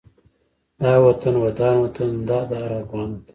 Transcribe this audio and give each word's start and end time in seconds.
دا 0.81 0.93
وطن 1.05 1.33
ودان 1.43 1.75
وطن 1.83 2.09
دا 2.29 2.39
د 2.49 2.51
هر 2.61 2.71
افغان 2.83 3.09
وطن 3.13 3.25